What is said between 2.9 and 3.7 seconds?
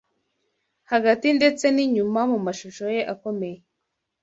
ye akomeye